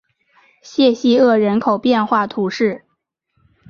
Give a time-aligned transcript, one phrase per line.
[0.63, 2.85] 谢西厄人口变化图示